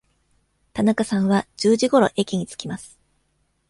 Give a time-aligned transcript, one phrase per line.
[0.73, 2.97] 田中さんは十時ごろ駅に着きます。